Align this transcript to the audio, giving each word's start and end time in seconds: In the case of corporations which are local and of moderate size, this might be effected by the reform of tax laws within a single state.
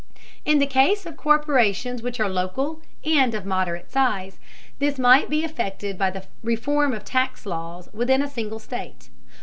In 0.45 0.57
the 0.57 0.65
case 0.65 1.05
of 1.05 1.15
corporations 1.15 2.01
which 2.01 2.19
are 2.19 2.27
local 2.27 2.81
and 3.05 3.35
of 3.35 3.45
moderate 3.45 3.91
size, 3.91 4.39
this 4.79 4.97
might 4.97 5.29
be 5.29 5.43
effected 5.43 5.95
by 5.95 6.09
the 6.09 6.25
reform 6.43 6.91
of 6.91 7.05
tax 7.05 7.45
laws 7.45 7.87
within 7.93 8.23
a 8.23 8.27
single 8.27 8.57
state. 8.57 9.09